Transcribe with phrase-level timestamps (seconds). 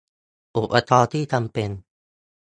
[0.57, 1.69] อุปกรณ์ที่จำเป็น